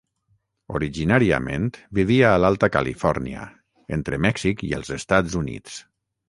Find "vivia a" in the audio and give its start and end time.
1.99-2.39